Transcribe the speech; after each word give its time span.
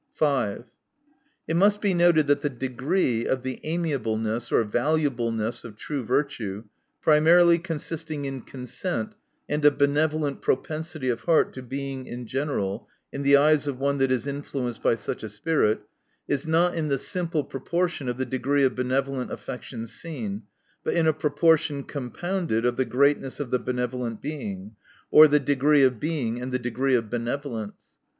5. 0.15 0.65
It 1.47 1.55
must 1.55 1.79
be 1.79 1.93
noted, 1.93 2.25
that 2.25 2.41
the 2.41 2.49
degree 2.49 3.27
of 3.27 3.43
the 3.43 3.59
amiableness 3.63 4.51
or 4.51 4.65
valvableness 4.65 5.63
of 5.63 5.77
Irue 5.77 6.03
virtue, 6.03 6.63
primarily 7.03 7.59
consisting 7.59 8.25
in 8.25 8.41
consent 8.41 9.15
and 9.47 9.63
a 9.63 9.69
benevolent 9.69 10.41
propensity 10.41 11.07
of 11.09 11.21
heart 11.25 11.53
to 11.53 11.61
Being 11.61 12.07
in 12.07 12.25
general, 12.25 12.89
in 13.13 13.21
the 13.21 13.37
eyes 13.37 13.67
of 13.67 13.77
one 13.77 13.99
that 13.99 14.09
is 14.11 14.25
influenced 14.25 14.81
by 14.81 14.95
such 14.95 15.21
a 15.21 15.29
spirit, 15.29 15.81
is 16.27 16.47
not 16.47 16.73
in 16.73 16.87
the 16.87 16.97
simple 16.97 17.43
proportion 17.43 18.07
of 18.09 18.17
the 18.17 18.25
degree 18.25 18.63
of 18.63 18.73
benevolent 18.73 19.31
affection 19.31 19.85
seen, 19.85 20.41
but 20.83 20.95
in 20.95 21.05
a 21.05 21.13
proportion 21.13 21.83
compounded 21.83 22.65
of 22.65 22.75
the 22.75 22.85
greatness 22.85 23.39
of 23.39 23.51
the 23.51 23.59
benevolent 23.59 24.19
Being 24.19 24.75
or 25.11 25.27
the 25.27 25.39
degree 25.39 25.83
of 25.83 25.99
Being 25.99 26.41
and 26.41 26.51
the 26.51 26.57
degree 26.57 26.95
of 26.95 27.11
benevolence. 27.11 27.75